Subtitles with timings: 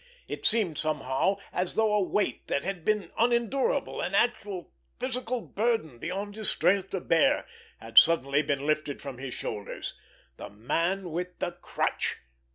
[0.27, 5.99] It seemed somehow as though a weight that had been unendurable, an actual physical burden
[5.99, 7.45] beyond his strength to bear,
[7.77, 9.93] had suddenly been lifted from his shoulders.
[10.37, 12.17] The Man with the Crutch!